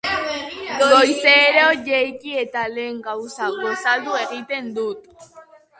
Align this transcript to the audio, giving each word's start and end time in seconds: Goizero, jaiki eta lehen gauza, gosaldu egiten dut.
Goizero, 0.83 1.67
jaiki 1.89 2.33
eta 2.47 2.65
lehen 2.79 2.99
gauza, 3.09 3.53
gosaldu 3.61 4.21
egiten 4.25 4.75
dut. 4.81 5.29